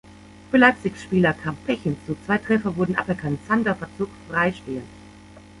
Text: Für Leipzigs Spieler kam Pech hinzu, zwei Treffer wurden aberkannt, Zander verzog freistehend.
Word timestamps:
Für 0.49 0.57
Leipzigs 0.57 1.03
Spieler 1.03 1.31
kam 1.31 1.55
Pech 1.57 1.83
hinzu, 1.83 2.17
zwei 2.25 2.39
Treffer 2.39 2.75
wurden 2.75 2.95
aberkannt, 2.95 3.37
Zander 3.47 3.75
verzog 3.75 4.09
freistehend. 4.27 4.87